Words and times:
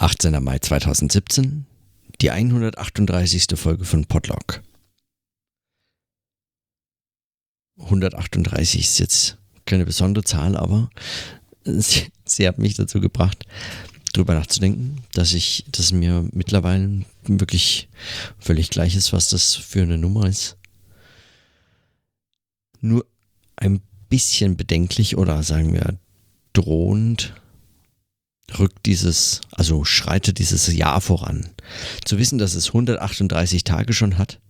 18. 0.00 0.42
Mai 0.42 0.58
2017, 0.58 1.66
die 2.22 2.30
138. 2.30 3.48
Folge 3.54 3.84
von 3.84 4.06
Podlog. 4.06 4.62
138 7.78 8.80
ist 8.80 8.98
jetzt 8.98 9.36
keine 9.66 9.84
besondere 9.84 10.24
Zahl, 10.24 10.56
aber 10.56 10.88
sie, 11.64 12.06
sie 12.24 12.48
hat 12.48 12.56
mich 12.56 12.76
dazu 12.76 12.98
gebracht, 12.98 13.44
darüber 14.14 14.32
nachzudenken, 14.32 15.04
dass 15.12 15.34
ich, 15.34 15.66
dass 15.70 15.92
mir 15.92 16.26
mittlerweile 16.32 17.04
wirklich 17.24 17.90
völlig 18.38 18.70
gleich 18.70 18.96
ist, 18.96 19.12
was 19.12 19.28
das 19.28 19.54
für 19.54 19.82
eine 19.82 19.98
Nummer 19.98 20.26
ist. 20.26 20.56
Nur 22.80 23.04
ein 23.56 23.82
bisschen 24.08 24.56
bedenklich 24.56 25.18
oder 25.18 25.42
sagen 25.42 25.74
wir 25.74 25.98
drohend 26.54 27.34
rückt 28.58 28.86
dieses, 28.86 29.40
also 29.52 29.84
schreitet 29.84 30.38
dieses 30.38 30.72
Jahr 30.72 31.00
voran. 31.00 31.50
Zu 32.04 32.18
wissen, 32.18 32.38
dass 32.38 32.54
es 32.54 32.68
138 32.68 33.64
Tage 33.64 33.92
schon 33.92 34.18
hat, 34.18 34.40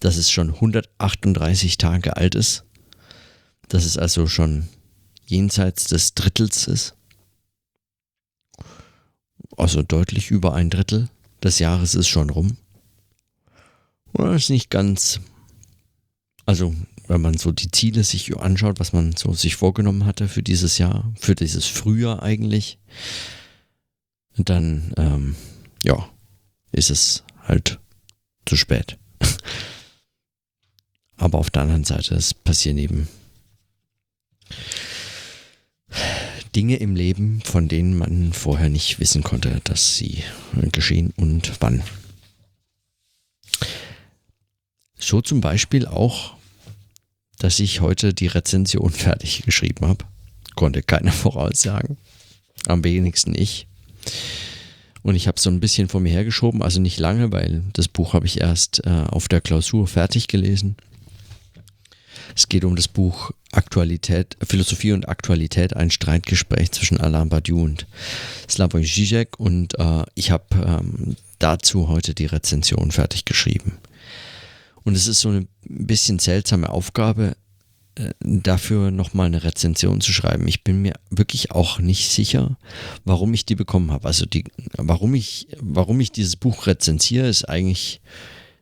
dass 0.00 0.16
es 0.16 0.30
schon 0.30 0.54
138 0.54 1.78
Tage 1.78 2.16
alt 2.16 2.34
ist, 2.34 2.64
dass 3.68 3.84
es 3.84 3.98
also 3.98 4.26
schon 4.26 4.68
jenseits 5.26 5.84
des 5.84 6.14
Drittels 6.14 6.66
ist, 6.66 6.94
also 9.56 9.82
deutlich 9.82 10.30
über 10.30 10.54
ein 10.54 10.70
Drittel 10.70 11.08
des 11.42 11.58
Jahres 11.58 11.94
ist 11.94 12.08
schon 12.08 12.30
rum. 12.30 12.56
Oder 14.12 14.34
ist 14.34 14.50
nicht 14.50 14.70
ganz, 14.70 15.20
also 16.46 16.74
wenn 17.08 17.20
man 17.20 17.36
so 17.36 17.52
die 17.52 17.70
Ziele 17.70 18.04
sich 18.04 18.36
anschaut, 18.36 18.80
was 18.80 18.92
man 18.92 19.14
so 19.16 19.32
sich 19.32 19.56
vorgenommen 19.56 20.06
hatte 20.06 20.28
für 20.28 20.42
dieses 20.42 20.78
Jahr, 20.78 21.12
für 21.18 21.34
dieses 21.34 21.66
Frühjahr 21.66 22.22
eigentlich, 22.22 22.78
dann 24.36 24.92
ähm, 24.96 25.36
ja, 25.82 26.08
ist 26.72 26.90
es 26.90 27.24
halt 27.42 27.78
zu 28.44 28.56
spät. 28.56 28.98
Aber 31.16 31.38
auf 31.38 31.50
der 31.50 31.62
anderen 31.62 31.84
Seite, 31.84 32.14
es 32.14 32.34
passieren 32.34 32.78
eben 32.78 33.08
Dinge 36.54 36.76
im 36.76 36.96
Leben, 36.96 37.40
von 37.42 37.68
denen 37.68 37.96
man 37.96 38.32
vorher 38.32 38.68
nicht 38.68 38.98
wissen 38.98 39.22
konnte, 39.22 39.60
dass 39.64 39.96
sie 39.96 40.22
geschehen 40.72 41.12
und 41.16 41.52
wann. 41.60 41.82
So 44.98 45.20
zum 45.20 45.40
Beispiel 45.40 45.86
auch 45.86 46.36
dass 47.38 47.60
ich 47.60 47.80
heute 47.80 48.14
die 48.14 48.26
Rezension 48.26 48.90
fertig 48.92 49.42
geschrieben 49.42 49.86
habe. 49.86 50.04
Konnte 50.54 50.82
keiner 50.82 51.12
voraussagen. 51.24 51.96
Am 52.66 52.82
wenigsten 52.84 53.34
ich. 53.34 53.66
Und 55.02 55.14
ich 55.14 55.28
habe 55.28 55.38
so 55.38 55.50
ein 55.50 55.60
bisschen 55.60 55.88
vor 55.88 56.00
mir 56.00 56.10
hergeschoben, 56.10 56.62
also 56.62 56.80
nicht 56.80 56.98
lange, 56.98 57.30
weil 57.30 57.62
das 57.74 57.86
Buch 57.86 58.12
habe 58.12 58.26
ich 58.26 58.40
erst 58.40 58.84
äh, 58.84 58.90
auf 58.90 59.28
der 59.28 59.40
Klausur 59.40 59.86
fertig 59.86 60.26
gelesen. 60.26 60.76
Es 62.34 62.48
geht 62.48 62.64
um 62.64 62.74
das 62.74 62.88
Buch 62.88 63.30
Aktualität, 63.52 64.36
Philosophie 64.42 64.92
und 64.92 65.08
Aktualität, 65.08 65.76
ein 65.76 65.90
Streitgespräch 65.90 66.72
zwischen 66.72 66.98
Alain 66.98 67.28
Badiou 67.28 67.62
und 67.62 67.86
Slavoj 68.48 68.82
Žižek 68.82 69.36
und 69.38 69.78
äh, 69.78 70.04
ich 70.14 70.32
habe 70.32 70.44
ähm, 70.54 71.16
dazu 71.38 71.88
heute 71.88 72.12
die 72.12 72.26
Rezension 72.26 72.90
fertig 72.90 73.24
geschrieben. 73.24 73.78
Und 74.86 74.94
es 74.94 75.08
ist 75.08 75.20
so 75.20 75.30
eine 75.30 75.48
bisschen 75.64 76.20
seltsame 76.20 76.70
Aufgabe, 76.70 77.36
äh, 77.96 78.12
dafür 78.20 78.92
nochmal 78.92 79.26
eine 79.26 79.42
Rezension 79.42 80.00
zu 80.00 80.12
schreiben. 80.12 80.46
Ich 80.46 80.62
bin 80.62 80.80
mir 80.80 80.94
wirklich 81.10 81.50
auch 81.50 81.80
nicht 81.80 82.08
sicher, 82.08 82.56
warum 83.04 83.34
ich 83.34 83.44
die 83.44 83.56
bekommen 83.56 83.90
habe. 83.90 84.06
Also 84.06 84.26
die, 84.26 84.44
warum 84.76 85.16
ich, 85.16 85.48
warum 85.58 85.98
ich 85.98 86.12
dieses 86.12 86.36
Buch 86.36 86.68
rezensiere, 86.68 87.26
ist 87.26 87.48
eigentlich 87.48 88.00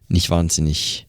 nicht 0.09 0.31
wahnsinnig 0.31 1.07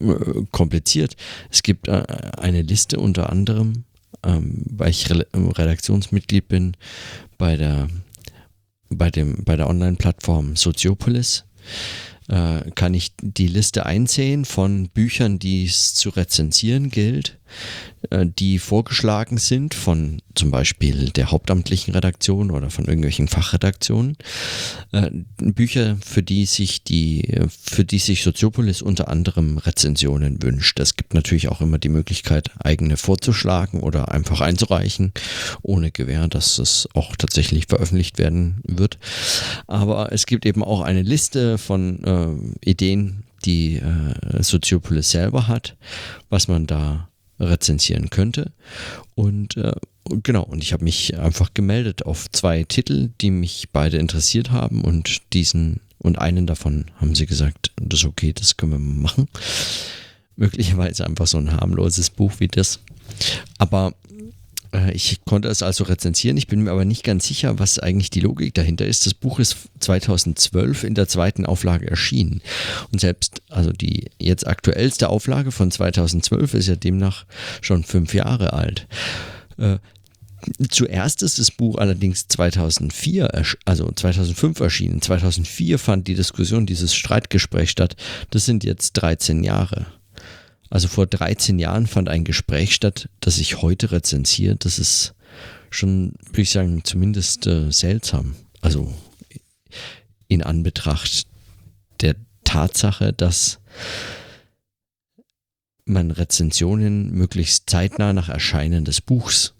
äh, 0.00 0.14
kompliziert. 0.52 1.14
Es 1.50 1.62
gibt 1.62 1.86
äh, 1.86 2.02
eine 2.38 2.62
Liste 2.62 2.98
unter 2.98 3.28
anderem, 3.28 3.84
ähm, 4.24 4.62
weil 4.70 4.88
ich 4.88 5.10
Redaktionsmitglied 5.10 6.48
bin 6.48 6.78
bei 7.36 7.58
der 7.58 7.88
bei 8.88 9.10
dem 9.10 9.44
bei 9.44 9.56
der 9.56 9.68
Online-Plattform 9.68 10.56
Soziopolis 10.56 11.44
äh, 12.32 12.70
kann 12.74 12.94
ich 12.94 13.12
die 13.20 13.46
Liste 13.46 13.84
einsehen 13.84 14.46
von 14.46 14.88
Büchern, 14.88 15.38
die 15.38 15.66
es 15.66 15.94
zu 15.94 16.08
rezensieren 16.08 16.90
gilt, 16.90 17.38
die 18.10 18.58
vorgeschlagen 18.58 19.38
sind 19.38 19.74
von 19.74 20.20
zum 20.34 20.50
Beispiel 20.50 21.10
der 21.10 21.30
hauptamtlichen 21.30 21.94
Redaktion 21.94 22.50
oder 22.50 22.70
von 22.70 22.86
irgendwelchen 22.86 23.28
Fachredaktionen. 23.28 24.16
Äh, 24.92 25.10
Bücher, 25.38 25.96
für 26.04 26.22
die 26.22 26.46
sich 26.46 26.84
die, 26.84 27.40
für 27.48 27.84
die 27.84 27.98
sich 27.98 28.22
Soziopolis 28.22 28.82
unter 28.82 29.08
anderem 29.08 29.58
Rezensionen 29.58 30.42
wünscht. 30.42 30.80
Es 30.80 30.96
gibt 30.96 31.14
natürlich 31.14 31.48
auch 31.48 31.60
immer 31.60 31.78
die 31.78 31.88
Möglichkeit, 31.88 32.50
eigene 32.58 32.96
vorzuschlagen 32.96 33.80
oder 33.80 34.12
einfach 34.12 34.40
einzureichen, 34.40 35.12
ohne 35.62 35.90
Gewähr, 35.90 36.28
dass 36.28 36.58
es 36.58 36.88
auch 36.94 37.16
tatsächlich 37.16 37.66
veröffentlicht 37.66 38.18
werden 38.18 38.60
wird. 38.64 38.98
Aber 39.66 40.12
es 40.12 40.26
gibt 40.26 40.46
eben 40.46 40.64
auch 40.64 40.80
eine 40.80 41.02
Liste 41.02 41.58
von 41.58 42.04
äh, 42.04 42.68
Ideen, 42.68 43.24
die 43.44 43.76
äh, 43.76 44.42
Soziopolis 44.42 45.10
selber 45.10 45.48
hat, 45.48 45.76
was 46.30 46.48
man 46.48 46.66
da 46.66 47.08
rezensieren 47.42 48.10
könnte. 48.10 48.52
Und 49.14 49.56
äh, 49.56 49.72
genau, 50.22 50.42
und 50.44 50.62
ich 50.62 50.72
habe 50.72 50.84
mich 50.84 51.18
einfach 51.18 51.54
gemeldet 51.54 52.04
auf 52.06 52.30
zwei 52.30 52.64
Titel, 52.64 53.10
die 53.20 53.30
mich 53.30 53.68
beide 53.72 53.98
interessiert 53.98 54.50
haben 54.50 54.82
und 54.82 55.32
diesen 55.32 55.80
und 55.98 56.18
einen 56.18 56.48
davon 56.48 56.86
haben 56.96 57.14
sie 57.14 57.26
gesagt, 57.26 57.70
das 57.76 58.00
ist 58.00 58.06
okay, 58.06 58.32
das 58.32 58.56
können 58.56 58.72
wir 58.72 58.78
machen. 58.78 59.28
Möglicherweise 60.36 61.06
einfach 61.06 61.28
so 61.28 61.38
ein 61.38 61.52
harmloses 61.52 62.10
Buch 62.10 62.32
wie 62.38 62.48
das. 62.48 62.80
Aber 63.58 63.94
ich 64.92 65.24
konnte 65.24 65.48
es 65.48 65.62
also 65.62 65.84
rezensieren. 65.84 66.36
Ich 66.36 66.46
bin 66.46 66.62
mir 66.62 66.70
aber 66.70 66.84
nicht 66.84 67.04
ganz 67.04 67.26
sicher, 67.26 67.58
was 67.58 67.78
eigentlich 67.78 68.10
die 68.10 68.20
Logik 68.20 68.54
dahinter 68.54 68.86
ist. 68.86 69.04
Das 69.04 69.14
Buch 69.14 69.38
ist 69.38 69.56
2012 69.80 70.84
in 70.84 70.94
der 70.94 71.08
zweiten 71.08 71.44
Auflage 71.44 71.88
erschienen. 71.88 72.40
Und 72.90 73.00
selbst, 73.00 73.42
also 73.50 73.72
die 73.72 74.10
jetzt 74.18 74.46
aktuellste 74.46 75.10
Auflage 75.10 75.52
von 75.52 75.70
2012 75.70 76.54
ist 76.54 76.68
ja 76.68 76.76
demnach 76.76 77.26
schon 77.60 77.84
fünf 77.84 78.14
Jahre 78.14 78.54
alt. 78.54 78.86
Äh, 79.58 79.78
zuerst 80.70 81.22
ist 81.22 81.38
das 81.38 81.50
Buch 81.50 81.76
allerdings 81.76 82.28
2004, 82.28 83.30
also 83.64 83.90
2005 83.92 84.60
erschienen. 84.60 85.02
2004 85.02 85.78
fand 85.78 86.08
die 86.08 86.14
Diskussion, 86.14 86.66
dieses 86.66 86.94
Streitgespräch 86.94 87.70
statt. 87.70 87.96
Das 88.30 88.46
sind 88.46 88.64
jetzt 88.64 88.94
13 88.94 89.44
Jahre. 89.44 89.86
Also 90.72 90.88
vor 90.88 91.06
13 91.06 91.58
Jahren 91.58 91.86
fand 91.86 92.08
ein 92.08 92.24
Gespräch 92.24 92.74
statt, 92.74 93.10
das 93.20 93.36
ich 93.36 93.60
heute 93.60 93.92
rezensiere. 93.92 94.56
Das 94.56 94.78
ist 94.78 95.12
schon, 95.68 96.14
würde 96.24 96.40
ich 96.40 96.50
sagen, 96.50 96.82
zumindest 96.82 97.46
äh, 97.46 97.70
seltsam. 97.70 98.36
Also 98.62 98.90
in 100.28 100.42
Anbetracht 100.42 101.26
der 102.00 102.16
Tatsache, 102.44 103.12
dass 103.12 103.58
man 105.84 106.10
Rezensionen 106.10 107.12
möglichst 107.12 107.68
zeitnah 107.68 108.14
nach 108.14 108.30
Erscheinen 108.30 108.86
des 108.86 109.02
Buchs 109.02 109.52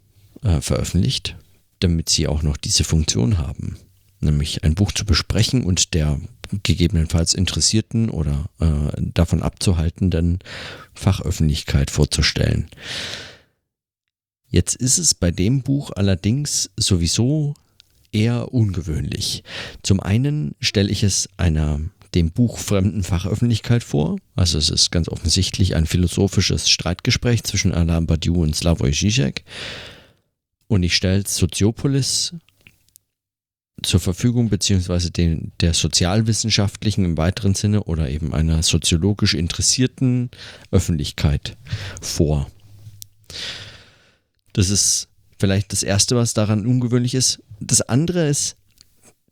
äh, 0.42 0.62
veröffentlicht, 0.62 1.36
damit 1.80 2.08
sie 2.08 2.26
auch 2.26 2.42
noch 2.42 2.56
diese 2.56 2.84
Funktion 2.84 3.36
haben, 3.36 3.76
nämlich 4.20 4.64
ein 4.64 4.74
Buch 4.74 4.92
zu 4.92 5.04
besprechen 5.04 5.62
und 5.62 5.92
der 5.92 6.18
gegebenenfalls 6.62 7.34
Interessierten 7.34 8.10
oder 8.10 8.46
äh, 8.60 9.00
davon 9.00 9.42
abzuhaltenden 9.42 10.40
Fachöffentlichkeit 10.94 11.90
vorzustellen. 11.90 12.68
Jetzt 14.48 14.76
ist 14.76 14.98
es 14.98 15.14
bei 15.14 15.30
dem 15.30 15.62
Buch 15.62 15.92
allerdings 15.94 16.70
sowieso 16.76 17.54
eher 18.12 18.52
ungewöhnlich. 18.52 19.42
Zum 19.82 20.00
einen 20.00 20.54
stelle 20.60 20.90
ich 20.90 21.02
es 21.02 21.28
einer 21.38 21.80
dem 22.14 22.30
Buch 22.30 22.58
fremden 22.58 23.02
Fachöffentlichkeit 23.02 23.82
vor. 23.82 24.18
Also 24.36 24.58
es 24.58 24.68
ist 24.68 24.90
ganz 24.90 25.08
offensichtlich 25.08 25.74
ein 25.74 25.86
philosophisches 25.86 26.68
Streitgespräch 26.68 27.44
zwischen 27.44 27.72
Alain 27.72 28.06
Badiou 28.06 28.42
und 28.42 28.54
Slavoj 28.54 28.90
Žižek. 28.90 29.44
Und 30.68 30.82
ich 30.82 30.94
stelle 30.94 31.24
Soziopolis 31.26 32.34
zur 33.82 34.00
Verfügung, 34.00 34.48
beziehungsweise 34.48 35.10
den, 35.10 35.52
der 35.60 35.74
sozialwissenschaftlichen 35.74 37.04
im 37.04 37.16
weiteren 37.16 37.54
Sinne 37.54 37.84
oder 37.84 38.10
eben 38.10 38.34
einer 38.34 38.62
soziologisch 38.62 39.34
interessierten 39.34 40.30
Öffentlichkeit 40.70 41.56
vor. 42.00 42.50
Das 44.52 44.70
ist 44.70 45.08
vielleicht 45.38 45.72
das 45.72 45.82
Erste, 45.82 46.16
was 46.16 46.34
daran 46.34 46.66
ungewöhnlich 46.66 47.14
ist. 47.14 47.42
Das 47.60 47.82
andere 47.82 48.28
ist, 48.28 48.56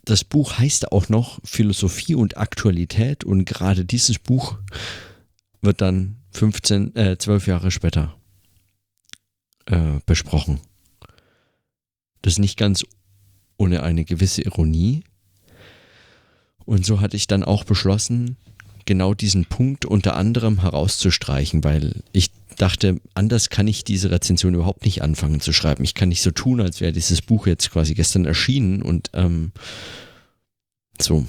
das 0.05 0.25
Buch 0.25 0.59
heißt 0.59 0.93
auch 0.93 1.09
noch 1.09 1.41
Philosophie 1.45 2.15
und 2.15 2.37
Aktualität 2.37 3.25
und 3.25 3.45
gerade 3.45 3.85
dieses 3.85 4.19
Buch 4.19 4.59
wird 5.63 5.81
dann 5.81 6.17
15, 6.33 6.97
äh, 6.97 7.19
12 7.19 7.47
Jahre 7.47 7.71
später 7.71 8.17
äh, 9.67 10.01
besprochen. 10.07 10.61
Das 12.23 12.35
ist 12.35 12.39
nicht 12.39 12.59
ganz 12.59 12.85
ohne 13.61 13.83
eine 13.83 14.05
gewisse 14.05 14.43
Ironie. 14.43 15.03
Und 16.65 16.87
so 16.87 17.01
hatte 17.01 17.17
ich 17.17 17.27
dann 17.27 17.45
auch 17.45 17.65
beschlossen, 17.65 18.37
genau 18.87 19.13
diesen 19.13 19.45
Punkt 19.45 19.85
unter 19.85 20.17
anderem 20.17 20.63
herauszustreichen, 20.63 21.63
weil 21.63 22.03
ich 22.13 22.31
dachte, 22.57 23.01
anders 23.15 23.51
kann 23.51 23.69
ich 23.69 23.85
diese 23.85 24.11
Rezension 24.11 24.55
überhaupt 24.55 24.85
nicht 24.85 25.03
anfangen 25.03 25.41
zu 25.41 25.53
schreiben. 25.53 25.85
Ich 25.85 25.95
kann 25.95 26.09
nicht 26.09 26.23
so 26.23 26.31
tun, 26.31 26.61
als 26.61 26.81
wäre 26.81 26.93
dieses 26.93 27.23
Buch 27.23 27.47
jetzt 27.47 27.71
quasi 27.71 27.95
gestern 27.95 28.25
erschienen 28.25 28.83
und 28.83 29.11
ähm, 29.15 29.53
so. 31.01 31.27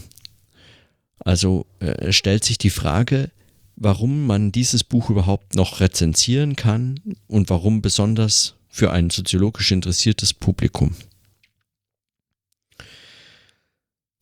Also 1.19 1.65
äh, 1.79 2.11
stellt 2.11 2.43
sich 2.43 2.57
die 2.57 2.69
Frage, 2.69 3.29
warum 3.75 4.25
man 4.25 4.51
dieses 4.51 4.83
Buch 4.83 5.09
überhaupt 5.09 5.55
noch 5.55 5.81
rezensieren 5.81 6.55
kann 6.55 6.99
und 7.27 7.49
warum 7.49 7.81
besonders 7.81 8.55
für 8.69 8.91
ein 8.91 9.09
soziologisch 9.09 9.71
interessiertes 9.71 10.33
Publikum. 10.33 10.95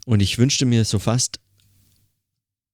Und 0.06 0.22
ich 0.22 0.38
wünschte 0.38 0.66
mir 0.66 0.86
so 0.86 1.00
fast, 1.00 1.40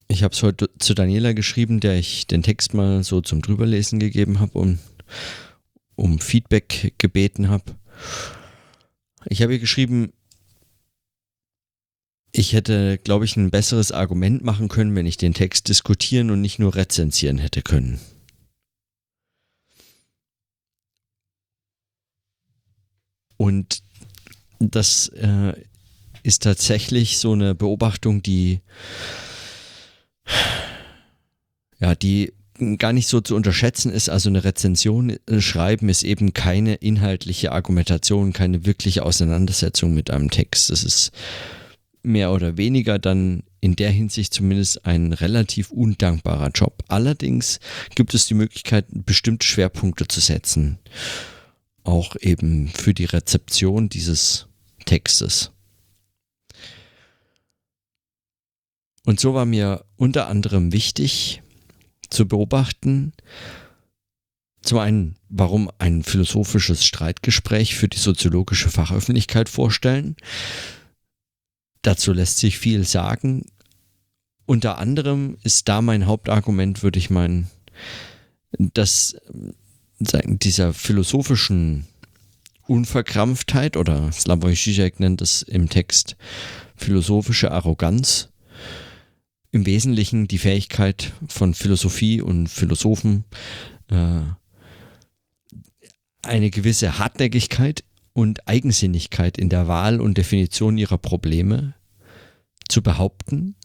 ich 0.08 0.22
habe 0.22 0.34
es 0.34 0.42
heute 0.42 0.70
zu 0.78 0.94
Daniela 0.94 1.32
geschrieben, 1.32 1.80
der 1.80 1.98
ich 1.98 2.26
den 2.26 2.42
Text 2.42 2.74
mal 2.74 3.02
so 3.02 3.20
zum 3.20 3.42
Drüberlesen 3.42 3.98
gegeben 3.98 4.38
habe 4.38 4.58
und 4.58 4.78
um 5.96 6.20
Feedback 6.20 6.94
gebeten 6.98 7.48
habe. 7.48 7.76
Ich 9.26 9.42
habe 9.42 9.54
ihr 9.54 9.58
geschrieben, 9.58 10.12
ich 12.30 12.52
hätte, 12.52 12.98
glaube 12.98 13.24
ich, 13.24 13.36
ein 13.36 13.50
besseres 13.50 13.92
Argument 13.92 14.44
machen 14.44 14.68
können, 14.68 14.94
wenn 14.94 15.06
ich 15.06 15.16
den 15.16 15.34
Text 15.34 15.68
diskutieren 15.68 16.30
und 16.30 16.40
nicht 16.40 16.58
nur 16.58 16.74
rezensieren 16.74 17.38
hätte 17.38 17.62
können. 17.62 17.98
Und 23.38 23.82
das 24.58 25.08
äh, 25.08 25.54
ist 26.26 26.42
tatsächlich 26.42 27.18
so 27.18 27.32
eine 27.32 27.54
Beobachtung, 27.54 28.20
die 28.20 28.60
ja, 31.78 31.94
die 31.94 32.32
gar 32.78 32.92
nicht 32.92 33.06
so 33.06 33.20
zu 33.20 33.36
unterschätzen 33.36 33.92
ist. 33.92 34.08
Also 34.08 34.28
eine 34.28 34.42
Rezension 34.42 35.18
äh, 35.26 35.40
schreiben 35.40 35.88
ist 35.88 36.02
eben 36.02 36.32
keine 36.32 36.74
inhaltliche 36.74 37.52
Argumentation, 37.52 38.32
keine 38.32 38.66
wirkliche 38.66 39.04
Auseinandersetzung 39.04 39.94
mit 39.94 40.10
einem 40.10 40.30
Text. 40.30 40.70
Das 40.70 40.82
ist 40.82 41.12
mehr 42.02 42.32
oder 42.32 42.56
weniger 42.56 42.98
dann 42.98 43.42
in 43.60 43.76
der 43.76 43.90
Hinsicht 43.90 44.32
zumindest 44.32 44.84
ein 44.84 45.12
relativ 45.12 45.70
undankbarer 45.70 46.50
Job. 46.54 46.82
Allerdings 46.88 47.60
gibt 47.94 48.14
es 48.14 48.26
die 48.26 48.34
Möglichkeit, 48.34 48.86
bestimmte 48.90 49.46
Schwerpunkte 49.46 50.08
zu 50.08 50.20
setzen. 50.20 50.78
Auch 51.84 52.16
eben 52.20 52.68
für 52.68 52.94
die 52.94 53.04
Rezeption 53.04 53.88
dieses 53.88 54.46
Textes. 54.86 55.52
Und 59.06 59.20
so 59.20 59.34
war 59.34 59.46
mir 59.46 59.84
unter 59.96 60.26
anderem 60.26 60.72
wichtig 60.72 61.40
zu 62.10 62.26
beobachten, 62.26 63.12
zum 64.62 64.78
einen, 64.78 65.16
warum 65.28 65.70
ein 65.78 66.02
philosophisches 66.02 66.84
Streitgespräch 66.84 67.76
für 67.76 67.86
die 67.86 67.98
soziologische 67.98 68.68
Fachöffentlichkeit 68.68 69.48
vorstellen. 69.48 70.16
Dazu 71.82 72.12
lässt 72.12 72.38
sich 72.38 72.58
viel 72.58 72.82
sagen. 72.82 73.46
Unter 74.44 74.78
anderem 74.78 75.38
ist 75.44 75.68
da 75.68 75.82
mein 75.82 76.06
Hauptargument, 76.06 76.82
würde 76.82 76.98
ich 76.98 77.08
meinen, 77.08 77.48
dass 78.58 79.16
dieser 80.00 80.74
philosophischen 80.74 81.86
Unverkrampftheit 82.66 83.76
oder 83.76 84.10
Slavoj 84.10 84.56
Žižek 84.56 84.98
nennt 84.98 85.22
es 85.22 85.42
im 85.42 85.68
Text 85.68 86.16
philosophische 86.74 87.52
Arroganz 87.52 88.30
im 89.56 89.66
Wesentlichen 89.66 90.28
die 90.28 90.38
Fähigkeit 90.38 91.12
von 91.26 91.54
Philosophie 91.54 92.20
und 92.20 92.48
Philosophen, 92.48 93.24
äh, 93.88 94.20
eine 96.22 96.50
gewisse 96.50 96.98
Hartnäckigkeit 96.98 97.82
und 98.12 98.46
Eigensinnigkeit 98.46 99.38
in 99.38 99.48
der 99.48 99.66
Wahl 99.66 100.00
und 100.00 100.18
Definition 100.18 100.76
ihrer 100.76 100.98
Probleme 100.98 101.74
zu 102.68 102.82
behaupten, 102.82 103.56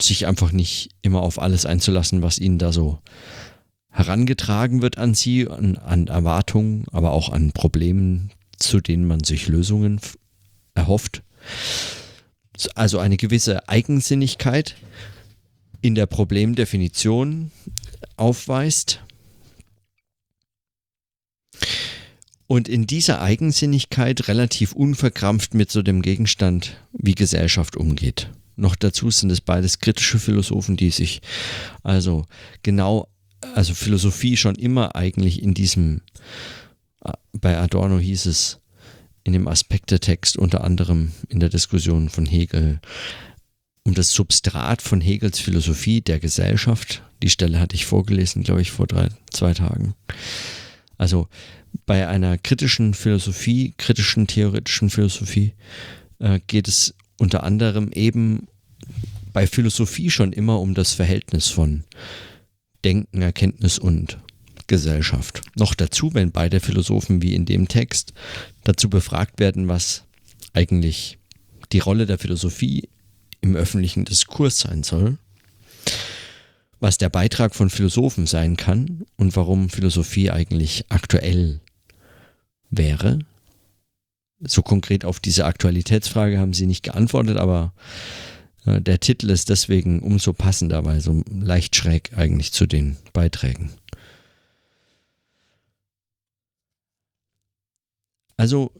sich 0.00 0.26
einfach 0.26 0.52
nicht 0.52 0.90
immer 1.02 1.20
auf 1.20 1.40
alles 1.40 1.66
einzulassen, 1.66 2.22
was 2.22 2.38
ihnen 2.38 2.58
da 2.58 2.72
so 2.72 3.00
herangetragen 3.90 4.80
wird 4.80 4.96
an 4.96 5.14
sie, 5.14 5.48
an, 5.48 5.76
an 5.76 6.06
Erwartungen, 6.06 6.86
aber 6.92 7.12
auch 7.12 7.30
an 7.30 7.52
Problemen, 7.52 8.30
zu 8.58 8.80
denen 8.80 9.06
man 9.06 9.22
sich 9.22 9.48
Lösungen 9.48 10.00
erhofft. 10.74 11.22
Also 12.74 12.98
eine 12.98 13.18
gewisse 13.18 13.68
Eigensinnigkeit 13.68 14.76
in 15.86 15.94
der 15.94 16.06
Problemdefinition 16.06 17.52
aufweist. 18.16 19.04
Und 22.48 22.68
in 22.68 22.86
dieser 22.86 23.22
Eigensinnigkeit 23.22 24.26
relativ 24.28 24.72
unverkrampft 24.72 25.54
mit 25.54 25.70
so 25.70 25.82
dem 25.82 26.02
Gegenstand, 26.02 26.76
wie 26.92 27.14
Gesellschaft 27.14 27.76
umgeht. 27.76 28.30
Noch 28.56 28.74
dazu 28.74 29.10
sind 29.10 29.30
es 29.30 29.40
beides 29.40 29.78
kritische 29.78 30.18
Philosophen, 30.18 30.76
die 30.76 30.90
sich 30.90 31.22
also 31.82 32.24
genau, 32.62 33.08
also 33.54 33.74
Philosophie 33.74 34.36
schon 34.36 34.56
immer 34.56 34.96
eigentlich 34.96 35.42
in 35.42 35.54
diesem, 35.54 36.02
bei 37.32 37.58
Adorno 37.58 37.98
hieß 37.98 38.26
es, 38.26 38.60
in 39.22 39.32
dem 39.32 39.48
Aspektetext 39.48 40.36
unter 40.36 40.62
anderem 40.62 41.12
in 41.28 41.40
der 41.40 41.48
Diskussion 41.48 42.08
von 42.08 42.26
Hegel 42.26 42.80
um 43.86 43.94
das 43.94 44.10
Substrat 44.10 44.82
von 44.82 45.00
Hegels 45.00 45.38
Philosophie 45.38 46.00
der 46.00 46.18
Gesellschaft. 46.18 47.02
Die 47.22 47.30
Stelle 47.30 47.60
hatte 47.60 47.76
ich 47.76 47.86
vorgelesen, 47.86 48.42
glaube 48.42 48.60
ich, 48.60 48.72
vor 48.72 48.88
drei, 48.88 49.08
zwei 49.30 49.54
Tagen. 49.54 49.94
Also 50.98 51.28
bei 51.86 52.08
einer 52.08 52.36
kritischen 52.36 52.94
Philosophie, 52.94 53.74
kritischen 53.78 54.26
theoretischen 54.26 54.90
Philosophie 54.90 55.52
äh, 56.18 56.40
geht 56.48 56.66
es 56.66 56.94
unter 57.18 57.44
anderem 57.44 57.92
eben 57.92 58.48
bei 59.32 59.46
Philosophie 59.46 60.10
schon 60.10 60.32
immer 60.32 60.60
um 60.60 60.74
das 60.74 60.94
Verhältnis 60.94 61.48
von 61.48 61.84
Denken, 62.84 63.22
Erkenntnis 63.22 63.78
und 63.78 64.18
Gesellschaft. 64.66 65.42
Noch 65.54 65.74
dazu, 65.74 66.12
wenn 66.12 66.32
beide 66.32 66.58
Philosophen 66.58 67.22
wie 67.22 67.34
in 67.34 67.46
dem 67.46 67.68
Text 67.68 68.14
dazu 68.64 68.90
befragt 68.90 69.38
werden, 69.38 69.68
was 69.68 70.02
eigentlich 70.54 71.18
die 71.72 71.78
Rolle 71.78 72.06
der 72.06 72.18
Philosophie 72.18 72.88
im 73.46 73.56
öffentlichen 73.56 74.04
Diskurs 74.04 74.60
sein 74.60 74.82
soll, 74.82 75.18
was 76.80 76.98
der 76.98 77.08
Beitrag 77.08 77.54
von 77.54 77.70
Philosophen 77.70 78.26
sein 78.26 78.56
kann 78.56 79.06
und 79.16 79.36
warum 79.36 79.70
Philosophie 79.70 80.30
eigentlich 80.30 80.84
aktuell 80.88 81.60
wäre. 82.70 83.20
So 84.40 84.62
konkret 84.62 85.04
auf 85.04 85.20
diese 85.20 85.46
Aktualitätsfrage 85.46 86.38
haben 86.38 86.52
sie 86.52 86.66
nicht 86.66 86.82
geantwortet, 86.82 87.38
aber 87.38 87.72
äh, 88.66 88.82
der 88.82 89.00
Titel 89.00 89.30
ist 89.30 89.48
deswegen 89.48 90.00
umso 90.00 90.34
passender, 90.34 90.84
weil 90.84 91.00
so 91.00 91.22
leicht 91.30 91.74
schräg 91.74 92.10
eigentlich 92.16 92.52
zu 92.52 92.66
den 92.66 92.96
Beiträgen. 93.14 93.70
Also 98.36 98.70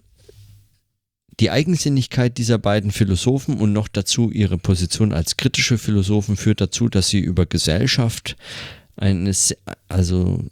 die 1.40 1.50
Eigensinnigkeit 1.50 2.38
dieser 2.38 2.58
beiden 2.58 2.90
Philosophen 2.90 3.58
und 3.58 3.72
noch 3.72 3.88
dazu 3.88 4.30
ihre 4.30 4.56
Position 4.58 5.12
als 5.12 5.36
kritische 5.36 5.76
Philosophen 5.76 6.36
führt 6.36 6.60
dazu, 6.60 6.88
dass 6.88 7.08
sie 7.08 7.20
über 7.20 7.44
Gesellschaft 7.44 8.36
eines, 8.96 9.54
also 9.88 10.42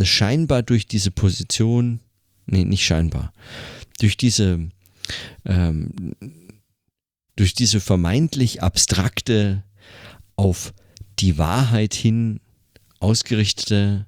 scheinbar 0.00 0.62
durch 0.62 0.86
diese 0.86 1.10
Position, 1.10 2.00
nee, 2.46 2.64
nicht 2.64 2.84
scheinbar, 2.84 3.32
durch 3.98 4.16
diese, 4.16 4.70
ähm, 5.44 6.14
durch 7.36 7.52
diese 7.52 7.80
vermeintlich 7.80 8.62
abstrakte, 8.62 9.64
auf 10.36 10.72
die 11.18 11.36
Wahrheit 11.36 11.92
hin 11.92 12.40
ausgerichtete 13.00 14.06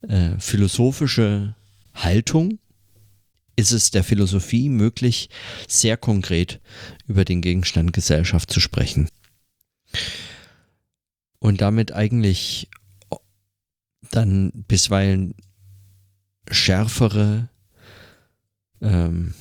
äh, 0.00 0.38
philosophische 0.38 1.54
Haltung 1.94 2.58
ist 3.58 3.72
es 3.72 3.90
der 3.90 4.04
Philosophie 4.04 4.68
möglich, 4.68 5.30
sehr 5.66 5.96
konkret 5.96 6.60
über 7.08 7.24
den 7.24 7.40
Gegenstand 7.40 7.92
Gesellschaft 7.92 8.52
zu 8.52 8.60
sprechen. 8.60 9.08
Und 11.40 11.60
damit 11.60 11.92
eigentlich 11.92 12.68
dann 14.12 14.52
bisweilen 14.68 15.34
schärfere 16.48 17.48
ähm, 18.80 19.34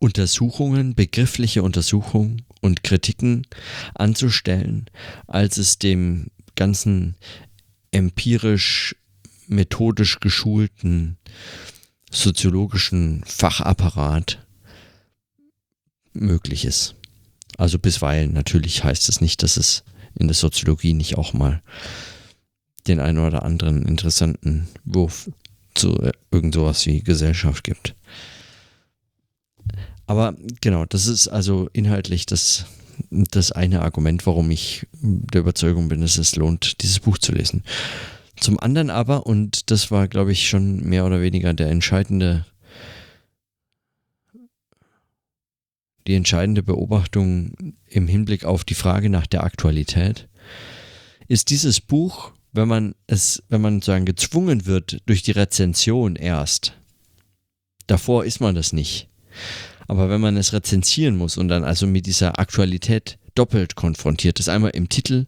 Untersuchungen, 0.00 0.96
begriffliche 0.96 1.62
Untersuchungen 1.62 2.42
und 2.60 2.82
Kritiken 2.82 3.46
anzustellen, 3.94 4.90
als 5.28 5.58
es 5.58 5.78
dem 5.78 6.26
ganzen 6.56 7.14
empirisch, 7.92 8.96
methodisch 9.46 10.18
geschulten 10.18 11.18
soziologischen 12.12 13.24
Fachapparat 13.26 14.38
möglich 16.12 16.64
ist. 16.64 16.94
Also 17.56 17.78
bisweilen 17.78 18.32
natürlich 18.32 18.84
heißt 18.84 19.08
es 19.08 19.20
nicht, 19.20 19.42
dass 19.42 19.56
es 19.56 19.82
in 20.18 20.28
der 20.28 20.34
Soziologie 20.34 20.94
nicht 20.94 21.16
auch 21.16 21.32
mal 21.32 21.62
den 22.86 23.00
einen 23.00 23.18
oder 23.18 23.42
anderen 23.44 23.86
interessanten 23.86 24.68
Wurf 24.84 25.30
zu 25.74 25.98
äh, 26.00 26.12
irgend 26.30 26.54
sowas 26.54 26.84
wie 26.86 27.02
Gesellschaft 27.02 27.64
gibt. 27.64 27.94
Aber 30.06 30.34
genau, 30.60 30.84
das 30.84 31.06
ist 31.06 31.28
also 31.28 31.70
inhaltlich 31.72 32.26
das, 32.26 32.66
das 33.10 33.52
eine 33.52 33.82
Argument, 33.82 34.26
warum 34.26 34.50
ich 34.50 34.86
der 35.00 35.40
Überzeugung 35.40 35.88
bin, 35.88 36.00
dass 36.00 36.18
es 36.18 36.36
lohnt, 36.36 36.82
dieses 36.82 37.00
Buch 37.00 37.18
zu 37.18 37.32
lesen. 37.32 37.62
Zum 38.36 38.58
anderen 38.58 38.90
aber, 38.90 39.26
und 39.26 39.70
das 39.70 39.90
war, 39.90 40.08
glaube 40.08 40.32
ich, 40.32 40.48
schon 40.48 40.80
mehr 40.80 41.04
oder 41.04 41.20
weniger 41.20 41.54
der 41.54 41.68
entscheidende, 41.68 42.46
die 46.06 46.14
entscheidende 46.14 46.62
Beobachtung 46.62 47.76
im 47.86 48.08
Hinblick 48.08 48.44
auf 48.44 48.64
die 48.64 48.74
Frage 48.74 49.10
nach 49.10 49.26
der 49.26 49.44
Aktualität, 49.44 50.28
ist 51.28 51.50
dieses 51.50 51.80
Buch 51.80 52.32
wenn 52.52 52.68
man 52.68 52.94
es, 53.06 53.42
wenn 53.48 53.60
man 53.60 53.74
sozusagen 53.74 54.04
gezwungen 54.04 54.66
wird 54.66 55.00
durch 55.06 55.22
die 55.22 55.32
Rezension 55.32 56.16
erst. 56.16 56.74
Davor 57.86 58.24
ist 58.24 58.40
man 58.40 58.54
das 58.54 58.72
nicht. 58.72 59.08
Aber 59.88 60.08
wenn 60.08 60.20
man 60.20 60.36
es 60.36 60.52
rezensieren 60.52 61.16
muss 61.16 61.36
und 61.36 61.48
dann 61.48 61.64
also 61.64 61.86
mit 61.86 62.06
dieser 62.06 62.38
Aktualität 62.38 63.18
doppelt 63.34 63.74
konfrontiert 63.74 64.38
ist, 64.38 64.48
einmal 64.48 64.70
im 64.70 64.88
Titel 64.88 65.26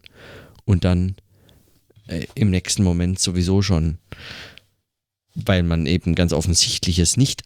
und 0.63 0.85
dann 0.85 1.15
äh, 2.07 2.25
im 2.35 2.49
nächsten 2.49 2.83
Moment 2.83 3.19
sowieso 3.19 3.61
schon, 3.61 3.97
weil 5.33 5.63
man 5.63 5.85
eben 5.85 6.15
ganz 6.15 6.33
offensichtlich 6.33 6.99
es 6.99 7.17
nicht 7.17 7.43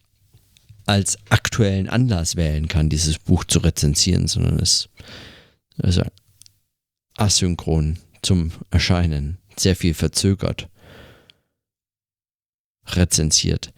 als 0.85 1.17
aktuellen 1.29 1.87
Anlass 1.89 2.35
wählen 2.35 2.67
kann, 2.67 2.89
dieses 2.89 3.19
Buch 3.19 3.43
zu 3.43 3.59
rezensieren, 3.59 4.27
sondern 4.27 4.59
es 4.59 4.89
also 5.77 6.03
asynchron 7.15 7.99
zum 8.21 8.51
Erscheinen 8.71 9.37
sehr 9.55 9.75
viel 9.75 9.93
verzögert 9.93 10.69
rezensiert. 12.95 13.73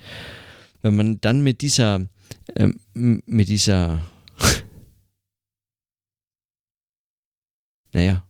Wenn 0.81 0.95
man 0.95 1.21
dann 1.21 1.41
mit 1.41 1.61
dieser, 1.61 2.07
äh, 2.55 2.69
mit 2.93 3.49
dieser, 3.49 4.01
naja, 7.93 8.25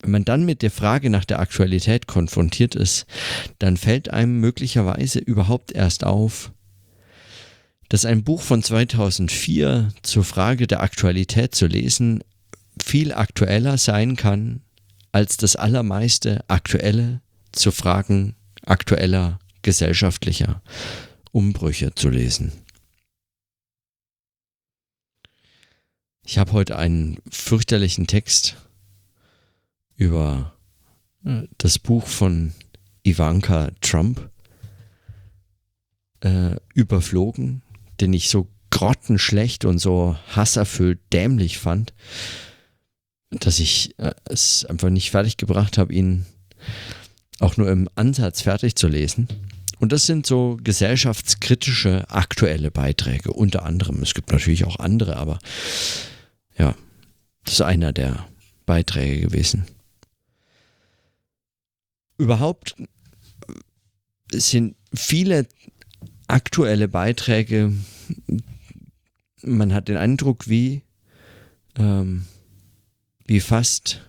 wenn 0.00 0.10
man 0.10 0.24
dann 0.24 0.44
mit 0.44 0.62
der 0.62 0.70
Frage 0.70 1.10
nach 1.10 1.24
der 1.24 1.40
Aktualität 1.40 2.06
konfrontiert 2.06 2.74
ist, 2.74 3.06
dann 3.58 3.76
fällt 3.76 4.10
einem 4.10 4.40
möglicherweise 4.40 5.18
überhaupt 5.18 5.72
erst 5.72 6.04
auf, 6.04 6.52
dass 7.88 8.04
ein 8.04 8.22
Buch 8.22 8.42
von 8.42 8.62
2004 8.62 9.88
zur 10.02 10.24
Frage 10.24 10.66
der 10.66 10.82
Aktualität 10.82 11.54
zu 11.54 11.66
lesen 11.66 12.22
viel 12.82 13.12
aktueller 13.12 13.78
sein 13.78 14.16
kann 14.16 14.60
als 15.10 15.36
das 15.36 15.56
allermeiste 15.56 16.44
Aktuelle 16.48 17.20
zu 17.52 17.72
Fragen 17.72 18.36
aktueller 18.64 19.38
gesellschaftlicher 19.62 20.62
Umbrüche 21.32 21.94
zu 21.94 22.08
lesen. 22.10 22.52
Ich 26.24 26.36
habe 26.36 26.52
heute 26.52 26.76
einen 26.76 27.18
fürchterlichen 27.30 28.06
Text 28.06 28.56
über 29.98 30.54
äh, 31.24 31.42
das 31.58 31.78
Buch 31.78 32.06
von 32.06 32.54
Ivanka 33.02 33.70
Trump 33.82 34.30
äh, 36.20 36.56
überflogen, 36.72 37.62
den 38.00 38.14
ich 38.14 38.30
so 38.30 38.48
grottenschlecht 38.70 39.64
und 39.64 39.78
so 39.78 40.16
hasserfüllt 40.34 41.00
dämlich 41.12 41.58
fand, 41.58 41.92
dass 43.30 43.58
ich 43.58 43.98
äh, 43.98 44.14
es 44.24 44.64
einfach 44.64 44.88
nicht 44.88 45.10
fertig 45.10 45.36
gebracht 45.36 45.76
habe, 45.76 45.92
ihn 45.92 46.24
auch 47.40 47.56
nur 47.56 47.70
im 47.70 47.88
Ansatz 47.94 48.42
fertig 48.42 48.76
zu 48.76 48.88
lesen. 48.88 49.28
Und 49.80 49.92
das 49.92 50.06
sind 50.06 50.26
so 50.26 50.58
gesellschaftskritische, 50.62 52.10
aktuelle 52.10 52.70
Beiträge, 52.70 53.32
unter 53.32 53.64
anderem. 53.64 54.02
Es 54.02 54.14
gibt 54.14 54.32
natürlich 54.32 54.64
auch 54.64 54.78
andere, 54.80 55.16
aber 55.16 55.38
ja, 56.58 56.74
das 57.44 57.54
ist 57.54 57.60
einer 57.62 57.92
der 57.92 58.26
Beiträge 58.66 59.20
gewesen. 59.20 59.66
Überhaupt 62.18 62.74
sind 64.32 64.76
viele 64.92 65.46
aktuelle 66.26 66.88
Beiträge, 66.88 67.72
man 69.42 69.72
hat 69.72 69.88
den 69.88 69.96
Eindruck, 69.96 70.48
wie 70.48 70.82
ähm, 71.76 72.26
wie 73.24 73.40
fast 73.40 74.02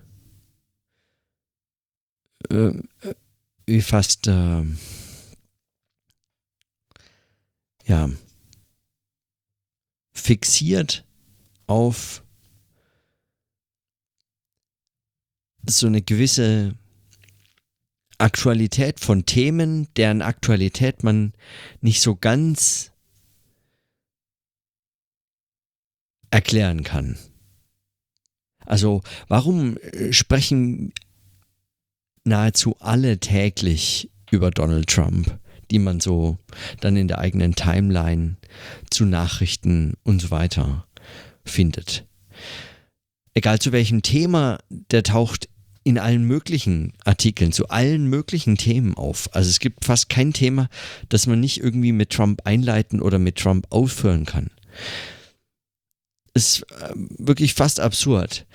äh, 2.49 2.71
wie 3.65 3.81
fast 3.81 4.27
äh, 4.27 4.63
ja 7.85 8.09
fixiert 10.13 11.05
auf 11.67 12.23
so 15.67 15.87
eine 15.87 16.01
gewisse 16.01 16.75
Aktualität 18.19 18.99
von 18.99 19.25
Themen, 19.25 19.87
deren 19.95 20.21
Aktualität 20.21 21.03
man 21.03 21.33
nicht 21.81 22.01
so 22.01 22.15
ganz 22.15 22.91
erklären 26.29 26.83
kann. 26.83 27.17
Also 28.65 29.01
warum 29.27 29.77
äh, 29.77 30.13
sprechen 30.13 30.93
nahezu 32.23 32.75
alle 32.79 33.19
täglich 33.19 34.11
über 34.29 34.51
Donald 34.51 34.87
Trump, 34.87 35.39
die 35.71 35.79
man 35.79 35.99
so 35.99 36.37
dann 36.81 36.95
in 36.95 37.07
der 37.07 37.19
eigenen 37.19 37.55
Timeline 37.55 38.37
zu 38.91 39.05
Nachrichten 39.05 39.95
und 40.03 40.21
so 40.21 40.29
weiter 40.29 40.85
findet? 41.45 42.05
Egal 43.33 43.59
zu 43.59 43.71
welchem 43.71 44.01
Thema, 44.01 44.59
der 44.69 45.03
taucht 45.03 45.49
in 45.83 45.97
allen 45.97 46.23
möglichen 46.23 46.93
Artikeln 47.05 47.51
zu 47.51 47.69
allen 47.69 48.05
möglichen 48.07 48.57
Themen 48.57 48.95
auf. 48.95 49.29
Also 49.33 49.49
es 49.49 49.59
gibt 49.59 49.85
fast 49.85 50.09
kein 50.09 50.33
Thema, 50.33 50.69
das 51.09 51.27
man 51.27 51.39
nicht 51.39 51.61
irgendwie 51.61 51.91
mit 51.91 52.09
Trump 52.11 52.41
einleiten 52.45 53.01
oder 53.01 53.19
mit 53.19 53.37
Trump 53.37 53.67
aufhören 53.69 54.25
kann 54.25 54.49
ist 56.39 56.63
äh, 56.71 56.93
wirklich 56.95 57.53
fast 57.53 57.79
absurd. 57.79 58.45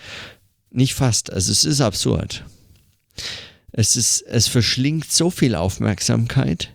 Nicht 0.71 0.95
fast, 0.95 1.33
also 1.33 1.53
es 1.53 1.65
ist 1.65 1.81
absurd. 1.81 2.45
Es 3.73 3.97
ist, 3.97 4.23
es 4.23 4.49
verschlingt 4.49 5.13
so 5.13 5.31
viel 5.31 5.55
Aufmerksamkeit, 5.55 6.75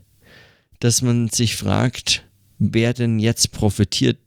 dass 0.79 1.01
man 1.01 1.29
sich 1.29 1.56
fragt, 1.56 2.25
wer 2.60 2.94
denn 2.94 3.20
jetzt 3.20 3.51
profitiert 3.51 4.20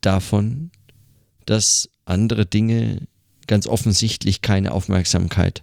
davon, 0.00 0.70
dass 1.46 1.88
andere 2.04 2.46
Dinge 2.46 3.06
ganz 3.46 3.66
offensichtlich 3.66 4.42
keine 4.42 4.72
Aufmerksamkeit 4.72 5.62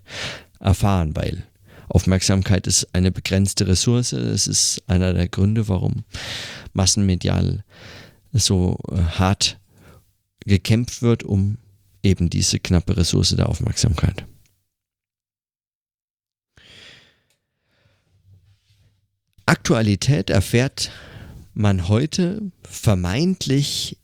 erfahren, 0.59 1.15
weil 1.15 1.43
Aufmerksamkeit 1.89 2.67
ist 2.67 2.87
eine 2.93 3.11
begrenzte 3.11 3.67
Ressource. 3.67 4.13
Es 4.13 4.47
ist 4.47 4.81
einer 4.87 5.13
der 5.13 5.27
Gründe, 5.27 5.67
warum 5.67 6.03
massenmedial 6.73 7.63
so 8.31 8.79
äh, 8.91 8.97
hart 8.97 9.59
gekämpft 10.45 11.01
wird 11.01 11.23
um 11.23 11.57
eben 12.01 12.29
diese 12.29 12.59
knappe 12.59 12.97
Ressource 12.97 13.35
der 13.35 13.47
Aufmerksamkeit. 13.47 14.25
Aktualität 19.45 20.29
erfährt 20.29 20.91
man 21.53 21.87
heute 21.87 22.51
vermeintlich, 22.63 23.97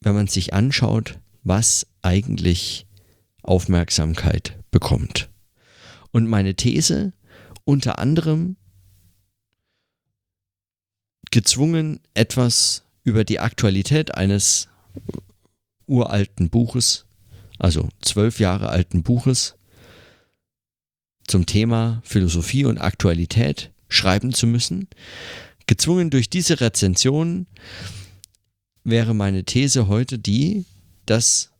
wenn 0.00 0.14
man 0.14 0.28
sich 0.28 0.54
anschaut, 0.54 1.18
was 1.42 1.86
eigentlich 2.02 2.86
Aufmerksamkeit 3.42 4.58
bekommt. 4.70 5.28
Und 6.10 6.28
meine 6.28 6.54
These 6.54 7.12
unter 7.64 7.98
anderem 7.98 8.56
gezwungen, 11.30 12.00
etwas 12.14 12.84
über 13.04 13.24
die 13.24 13.40
Aktualität 13.40 14.14
eines 14.14 14.68
uralten 15.86 16.50
Buches, 16.50 17.06
also 17.58 17.88
zwölf 18.00 18.38
Jahre 18.38 18.68
alten 18.68 19.02
Buches, 19.02 19.56
zum 21.26 21.46
Thema 21.46 22.02
Philosophie 22.04 22.64
und 22.64 22.78
Aktualität 22.78 23.70
schreiben 23.88 24.32
zu 24.32 24.46
müssen. 24.46 24.88
Gezwungen 25.66 26.10
durch 26.10 26.28
diese 26.28 26.60
Rezension 26.60 27.46
wäre 28.84 29.14
meine 29.14 29.44
These 29.44 29.88
heute 29.88 30.18
die, 30.18 30.64
dass 31.06 31.51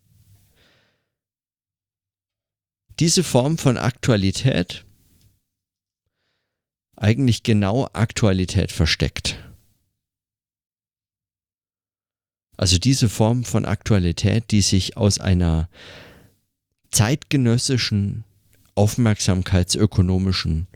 diese 2.99 3.25
Form 3.25 3.59
von 3.59 3.77
Aktualität 3.77 4.85
eigentlich 6.97 7.43
genau 7.43 7.89
Aktualität 7.93 8.71
versteckt. 8.71 9.39
Also 12.57 12.79
diese 12.79 13.09
Form 13.09 13.45
von 13.45 13.65
Aktualität, 13.65 14.51
die 14.53 14.61
sich 14.61 14.97
aus 14.97 15.19
einer 15.19 15.69
zeitgenössischen, 16.93 18.25
aufmerksamkeitsökonomischen 18.75 20.69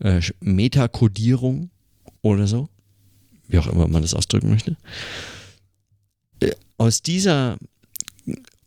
äh, 0.00 0.20
Metakodierung 0.40 1.70
oder 2.22 2.46
so, 2.46 2.68
wie 3.46 3.58
auch 3.58 3.66
immer 3.68 3.86
man 3.86 4.02
das 4.02 4.14
ausdrücken 4.14 4.50
möchte, 4.50 4.76
äh, 6.40 6.52
aus 6.78 7.02
dieser 7.02 7.58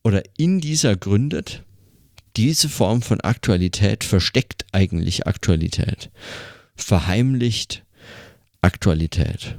oder 0.04 0.24
in 0.38 0.62
dieser 0.62 0.96
gründet, 0.96 1.64
diese 2.36 2.70
Form 2.70 3.02
von 3.02 3.22
Aktualität 3.22 4.04
versteckt 4.04 4.66
eigentlich 4.72 5.28
Aktualität, 5.28 6.12
verheimlicht 6.76 7.86
Aktualität. 8.62 9.58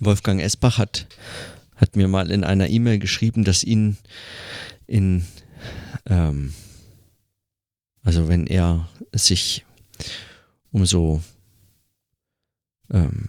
Wolfgang 0.00 0.40
Esbach 0.40 0.78
hat, 0.78 1.06
hat 1.76 1.96
mir 1.96 2.08
mal 2.08 2.30
in 2.30 2.44
einer 2.44 2.68
E-Mail 2.68 2.98
geschrieben, 2.98 3.44
dass 3.44 3.62
ihn 3.62 3.96
in, 4.86 5.24
ähm, 6.06 6.52
also 8.02 8.28
wenn 8.28 8.46
er 8.46 8.88
sich 9.12 9.64
um 10.72 10.84
so 10.84 11.22
ähm, 12.90 13.28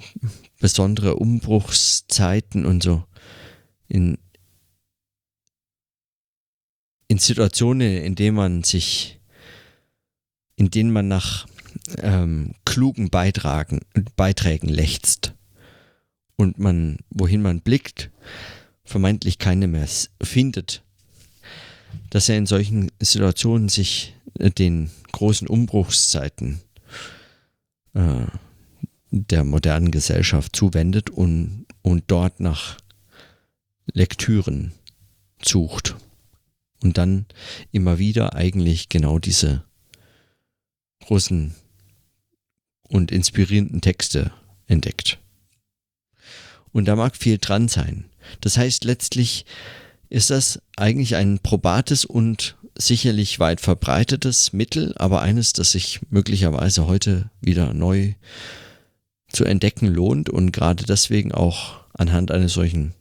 besondere 0.60 1.16
Umbruchszeiten 1.16 2.66
und 2.66 2.82
so 2.82 3.04
in, 3.88 4.18
in 7.08 7.18
Situationen, 7.18 8.04
in 8.04 8.16
denen 8.16 8.36
man 8.36 8.64
sich, 8.64 9.20
in 10.56 10.72
denen 10.72 10.92
man 10.92 11.08
nach 11.08 11.48
ähm, 11.98 12.56
klugen 12.66 13.10
Beitragen, 13.10 13.82
Beiträgen 14.16 14.70
lechzt 14.70 15.34
und 16.36 16.60
man, 16.60 16.98
wohin 17.10 17.42
man 17.42 17.62
blickt, 17.62 18.12
vermeintlich 18.84 19.40
keine 19.40 19.68
mehr 19.68 19.88
findet, 20.22 20.84
dass 22.10 22.30
er 22.30 22.38
in 22.38 22.46
solchen 22.46 22.92
Situationen 23.00 23.70
sich 23.70 24.16
äh, 24.40 24.52
den 24.52 24.90
großen 25.12 25.48
Umbruchszeiten 25.48 26.62
äh, 27.94 28.26
der 29.12 29.44
modernen 29.44 29.92
Gesellschaft 29.92 30.56
zuwendet 30.56 31.10
und, 31.10 31.66
und 31.82 32.04
dort 32.08 32.40
nach 32.40 32.78
Lektüren 33.94 34.74
sucht 35.44 35.96
und 36.82 36.98
dann 36.98 37.26
immer 37.72 37.98
wieder 38.00 38.36
eigentlich 38.36 38.90
genau 38.90 39.20
diese 39.20 39.64
großen 41.04 41.56
und 42.88 43.12
inspirierenden 43.12 43.82
Texte 43.82 44.32
entdeckt. 44.68 45.20
Und 46.72 46.86
da 46.86 46.96
mag 46.96 47.16
viel 47.16 47.38
dran 47.38 47.68
sein. 47.68 48.06
Das 48.42 48.58
heißt, 48.58 48.84
letztlich 48.84 49.46
ist 50.10 50.30
das 50.30 50.62
eigentlich 50.76 51.16
ein 51.16 51.40
probates 51.40 52.06
und 52.06 52.58
sicherlich 52.78 53.40
weit 53.40 53.62
verbreitetes 53.62 54.52
Mittel, 54.54 54.94
aber 54.98 55.22
eines, 55.22 55.54
das 55.54 55.72
sich 55.72 56.02
möglicherweise 56.10 56.88
heute 56.88 57.30
wieder 57.40 57.74
neu 57.74 58.14
zu 59.30 59.46
entdecken 59.46 59.88
lohnt 59.88 60.30
und 60.30 60.52
gerade 60.52 60.86
deswegen 60.86 61.32
auch 61.32 61.82
anhand 61.94 62.32
eines 62.32 62.54
solchen 62.54 62.94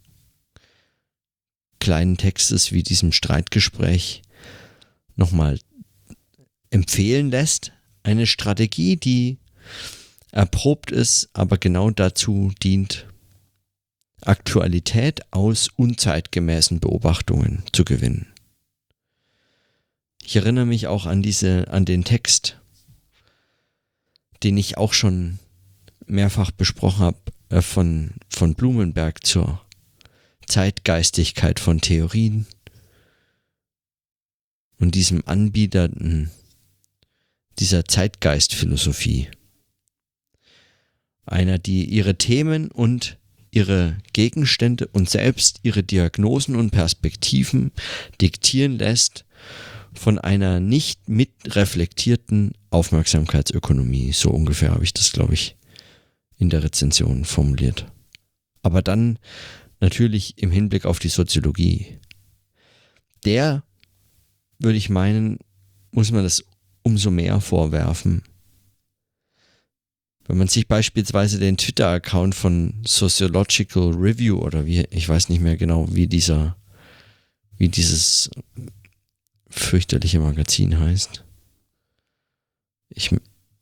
kleinen 1.84 2.16
Textes 2.16 2.72
wie 2.72 2.82
diesem 2.82 3.12
Streitgespräch 3.12 4.22
nochmal 5.16 5.58
empfehlen 6.70 7.30
lässt. 7.30 7.72
Eine 8.02 8.26
Strategie, 8.26 8.96
die 8.96 9.36
erprobt 10.32 10.90
ist, 10.90 11.28
aber 11.34 11.58
genau 11.58 11.90
dazu 11.90 12.52
dient, 12.62 13.06
Aktualität 14.22 15.30
aus 15.30 15.68
unzeitgemäßen 15.76 16.80
Beobachtungen 16.80 17.62
zu 17.74 17.84
gewinnen. 17.84 18.32
Ich 20.24 20.36
erinnere 20.36 20.64
mich 20.64 20.86
auch 20.86 21.04
an 21.04 21.20
diese, 21.20 21.68
an 21.68 21.84
den 21.84 22.04
Text, 22.04 22.58
den 24.42 24.56
ich 24.56 24.78
auch 24.78 24.94
schon 24.94 25.38
mehrfach 26.06 26.50
besprochen 26.50 27.00
habe, 27.04 27.18
äh, 27.50 27.60
von, 27.60 28.12
von 28.30 28.54
Blumenberg 28.54 29.26
zur 29.26 29.60
Zeitgeistigkeit 30.46 31.60
von 31.60 31.80
Theorien 31.80 32.46
und 34.78 34.94
diesem 34.94 35.22
Anbietern 35.26 36.30
dieser 37.58 37.84
Zeitgeistphilosophie. 37.84 39.28
Einer, 41.26 41.58
die 41.58 41.84
ihre 41.84 42.16
Themen 42.16 42.70
und 42.70 43.18
ihre 43.50 43.96
Gegenstände 44.12 44.88
und 44.88 45.08
selbst 45.08 45.60
ihre 45.62 45.82
Diagnosen 45.82 46.56
und 46.56 46.70
Perspektiven 46.70 47.72
diktieren 48.20 48.78
lässt 48.78 49.24
von 49.94 50.18
einer 50.18 50.58
nicht 50.58 51.08
mitreflektierten 51.08 52.52
Aufmerksamkeitsökonomie. 52.70 54.12
So 54.12 54.30
ungefähr 54.30 54.72
habe 54.72 54.84
ich 54.84 54.92
das, 54.92 55.12
glaube 55.12 55.34
ich, 55.34 55.56
in 56.36 56.50
der 56.50 56.64
Rezension 56.64 57.24
formuliert. 57.24 57.86
Aber 58.62 58.82
dann 58.82 59.18
natürlich 59.84 60.38
im 60.42 60.50
Hinblick 60.50 60.86
auf 60.86 60.98
die 60.98 61.10
Soziologie. 61.10 61.98
Der, 63.26 63.62
würde 64.58 64.78
ich 64.78 64.88
meinen, 64.88 65.38
muss 65.90 66.10
man 66.10 66.24
das 66.24 66.42
umso 66.82 67.10
mehr 67.10 67.40
vorwerfen, 67.42 68.22
wenn 70.26 70.38
man 70.38 70.48
sich 70.48 70.68
beispielsweise 70.68 71.38
den 71.38 71.58
Twitter-Account 71.58 72.34
von 72.34 72.82
Sociological 72.86 73.90
Review 73.92 74.38
oder 74.38 74.64
wie, 74.64 74.86
ich 74.90 75.06
weiß 75.06 75.28
nicht 75.28 75.42
mehr 75.42 75.58
genau, 75.58 75.86
wie 75.90 76.06
dieser, 76.06 76.56
wie 77.58 77.68
dieses 77.68 78.30
fürchterliche 79.50 80.18
Magazin 80.18 80.78
heißt. 80.78 81.24
Ich, 82.88 83.10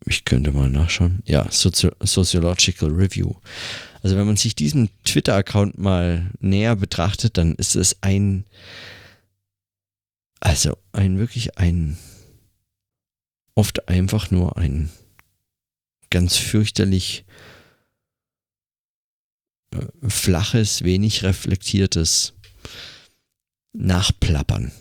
ich 0.06 0.24
könnte 0.24 0.52
mal 0.52 0.68
nachschauen. 0.68 1.22
Ja, 1.26 1.50
Sozi 1.50 1.90
Sociological 2.00 2.90
Review. 2.90 3.34
Also 4.02 4.16
wenn 4.16 4.26
man 4.26 4.36
sich 4.36 4.54
diesen 4.54 4.90
Twitter-Account 5.04 5.78
mal 5.78 6.30
näher 6.40 6.76
betrachtet, 6.76 7.38
dann 7.38 7.54
ist 7.54 7.76
es 7.76 8.02
ein, 8.02 8.44
also 10.40 10.76
ein 10.92 11.18
wirklich 11.18 11.58
ein, 11.58 11.96
oft 13.54 13.88
einfach 13.88 14.30
nur 14.30 14.58
ein 14.58 14.90
ganz 16.10 16.36
fürchterlich 16.36 17.24
äh, 19.72 20.08
flaches, 20.08 20.82
wenig 20.82 21.22
reflektiertes 21.22 22.34
Nachplappern 23.72 24.72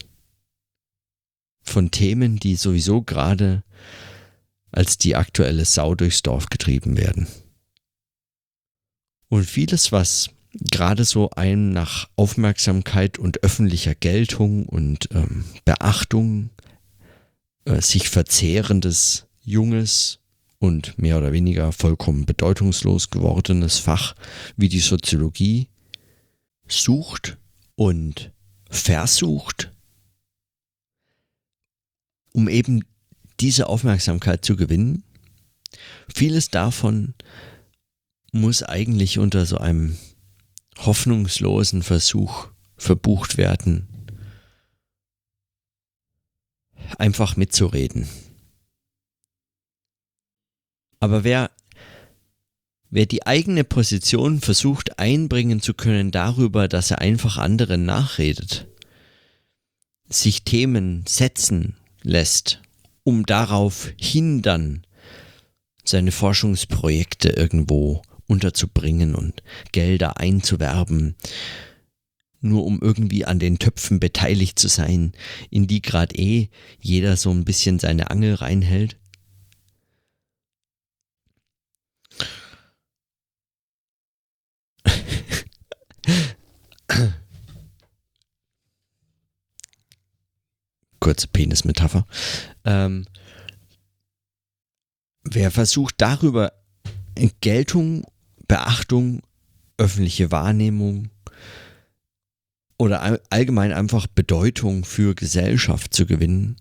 von 1.62 1.92
Themen, 1.92 2.38
die 2.38 2.56
sowieso 2.56 3.02
gerade 3.02 3.64
als 4.72 4.98
die 4.98 5.16
aktuelle 5.16 5.66
Sau 5.66 5.96
durchs 5.96 6.22
Dorf 6.22 6.48
getrieben 6.48 6.98
werden. 6.98 7.28
Und 9.28 9.46
vieles, 9.46 9.92
was 9.92 10.30
gerade 10.54 11.06
so 11.06 11.30
einem 11.32 11.72
nach 11.72 12.10
Aufmerksamkeit 12.16 13.18
und 13.18 13.44
öffentlicher 13.44 13.96
Geltung 13.96 14.66
und 14.66 15.10
ähm, 15.14 15.46
Beachtung 15.64 16.50
äh, 17.66 17.82
sich 17.82 18.10
verzehrendes, 18.10 19.28
junges 19.42 20.20
und 20.60 20.98
mehr 20.98 21.18
oder 21.18 21.32
weniger 21.32 21.72
vollkommen 21.72 22.26
bedeutungslos 22.26 23.10
gewordenes 23.10 23.80
Fach 23.80 24.16
wie 24.58 24.70
die 24.70 24.80
Soziologie 24.80 25.70
sucht 26.68 27.38
und 27.76 28.32
versucht, 28.70 29.72
um 32.34 32.48
eben 32.48 32.84
diese 33.42 33.68
Aufmerksamkeit 33.68 34.46
zu 34.46 34.56
gewinnen. 34.56 35.04
Vieles 36.14 36.50
davon 36.50 37.14
muss 38.32 38.64
eigentlich 38.64 39.20
unter 39.20 39.46
so 39.46 39.58
einem 39.58 39.98
hoffnungslosen 40.78 41.84
Versuch 41.84 42.48
verbucht 42.78 43.38
werden, 43.38 43.88
einfach 46.98 47.36
mitzureden. 47.36 48.08
Aber 51.00 51.24
wer, 51.24 51.52
wer 52.90 53.06
die 53.06 53.26
eigene 53.26 53.64
Position 53.64 54.40
versucht 54.40 55.00
einbringen 55.00 55.62
zu 55.62 55.74
können 55.74 56.12
darüber, 56.12 56.68
dass 56.68 56.92
er 56.92 57.00
einfach 57.00 57.38
anderen 57.38 57.86
nachredet, 57.86 58.68
sich 60.10 60.44
Themen 60.44 61.04
setzen 61.08 61.76
lässt, 62.04 62.62
um 63.04 63.26
darauf 63.26 63.92
hindern, 64.00 64.86
seine 65.84 66.12
Forschungsprojekte 66.12 67.30
irgendwo 67.30 68.02
unterzubringen 68.28 69.16
und 69.16 69.44
Gelder 69.72 70.18
einzuwerben, 70.18 71.16
nur 72.40 72.66
um 72.66 72.80
irgendwie 72.82 73.26
an 73.26 73.40
den 73.40 73.60
Töpfen 73.60 74.00
beteiligt 74.00 74.58
zu 74.58 74.68
sein, 74.68 75.12
in 75.50 75.68
die 75.68 75.82
gerade 75.82 76.16
eh 76.16 76.50
jeder 76.80 77.18
so 77.18 77.32
ein 77.32 77.46
bisschen 77.46 77.80
seine 77.80 78.10
Angel 78.10 78.36
reinhält? 78.36 78.98
Kurze 91.02 91.28
Penismetapher. 91.28 92.08
Ähm, 92.64 93.06
wer 95.24 95.52
versucht 95.52 95.96
darüber 95.98 96.54
Geltung, 97.42 98.06
Beachtung, 98.48 99.22
öffentliche 99.78 100.32
Wahrnehmung 100.32 101.10
oder 102.78 103.20
allgemein 103.30 103.74
einfach 103.74 104.08
Bedeutung 104.08 104.86
für 104.86 105.14
Gesellschaft 105.14 105.94
zu 105.94 106.06
gewinnen, 106.06 106.56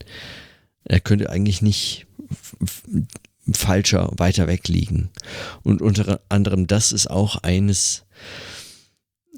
er 0.85 1.01
könnte 1.01 1.31
eigentlich 1.31 1.63
nicht 1.63 2.07
falscher 3.53 4.11
weiter 4.17 4.47
weg 4.47 4.69
liegen. 4.69 5.11
Und 5.63 5.83
unter 5.83 6.21
anderem 6.29 6.67
das 6.67 6.93
ist 6.93 7.11
auch 7.11 7.37
eines, 7.37 8.05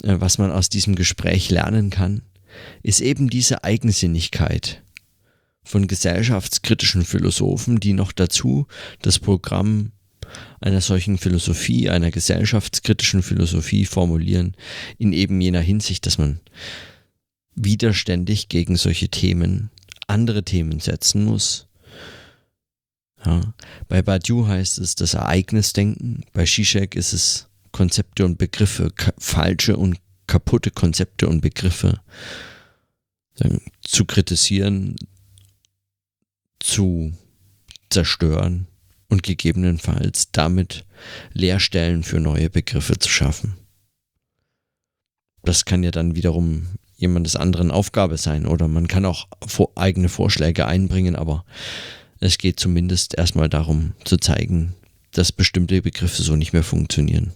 äh, 0.02 0.16
was 0.18 0.38
man 0.38 0.50
aus 0.50 0.68
diesem 0.68 0.94
Gespräch 0.94 1.50
lernen 1.50 1.90
kann, 1.90 2.22
ist 2.82 3.00
eben 3.00 3.30
diese 3.30 3.64
Eigensinnigkeit 3.64 4.81
von 5.64 5.86
gesellschaftskritischen 5.86 7.04
Philosophen, 7.04 7.80
die 7.80 7.92
noch 7.92 8.12
dazu 8.12 8.66
das 9.00 9.18
Programm 9.18 9.92
einer 10.60 10.80
solchen 10.80 11.18
Philosophie, 11.18 11.90
einer 11.90 12.10
gesellschaftskritischen 12.10 13.22
Philosophie 13.22 13.84
formulieren, 13.84 14.56
in 14.98 15.12
eben 15.12 15.40
jener 15.40 15.60
Hinsicht, 15.60 16.06
dass 16.06 16.18
man 16.18 16.40
widerständig 17.54 18.48
gegen 18.48 18.76
solche 18.76 19.08
Themen 19.08 19.70
andere 20.06 20.42
Themen 20.42 20.80
setzen 20.80 21.24
muss. 21.24 21.68
Ja. 23.24 23.54
Bei 23.88 24.02
Badiou 24.02 24.46
heißt 24.46 24.78
es 24.78 24.94
das 24.94 25.14
Ereignisdenken, 25.14 26.24
bei 26.32 26.44
Zizek 26.44 26.96
ist 26.96 27.12
es 27.12 27.48
Konzepte 27.70 28.24
und 28.24 28.38
Begriffe, 28.38 28.92
falsche 29.18 29.76
und 29.76 29.98
kaputte 30.26 30.70
Konzepte 30.70 31.28
und 31.28 31.40
Begriffe 31.40 32.00
zu 33.82 34.04
kritisieren, 34.04 34.96
zu 36.62 37.12
zerstören 37.90 38.66
und 39.08 39.22
gegebenenfalls 39.22 40.30
damit 40.32 40.84
Leerstellen 41.32 42.02
für 42.02 42.20
neue 42.20 42.50
Begriffe 42.50 42.98
zu 42.98 43.08
schaffen. 43.08 43.54
Das 45.42 45.64
kann 45.64 45.82
ja 45.82 45.90
dann 45.90 46.14
wiederum 46.14 46.68
jemandes 46.96 47.34
anderen 47.36 47.70
Aufgabe 47.70 48.16
sein 48.16 48.46
oder 48.46 48.68
man 48.68 48.86
kann 48.86 49.04
auch 49.04 49.26
eigene 49.74 50.08
Vorschläge 50.08 50.66
einbringen, 50.66 51.16
aber 51.16 51.44
es 52.20 52.38
geht 52.38 52.60
zumindest 52.60 53.18
erstmal 53.18 53.48
darum 53.48 53.94
zu 54.04 54.16
zeigen, 54.16 54.74
dass 55.10 55.32
bestimmte 55.32 55.82
Begriffe 55.82 56.22
so 56.22 56.36
nicht 56.36 56.52
mehr 56.52 56.62
funktionieren. 56.62 57.32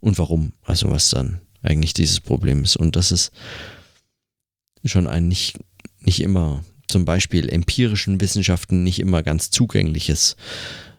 Und 0.00 0.18
warum, 0.18 0.52
also 0.62 0.90
was 0.90 1.10
dann 1.10 1.40
eigentlich 1.62 1.94
dieses 1.94 2.20
Problem 2.20 2.62
ist. 2.62 2.76
Und 2.76 2.96
dass 2.96 3.10
es 3.10 3.32
schon 4.84 5.06
ein 5.06 5.28
nicht, 5.28 5.58
nicht 6.00 6.20
immer, 6.20 6.64
zum 6.92 7.04
Beispiel 7.04 7.48
empirischen 7.48 8.20
Wissenschaften 8.20 8.84
nicht 8.84 9.00
immer 9.00 9.22
ganz 9.22 9.50
zugängliches 9.50 10.36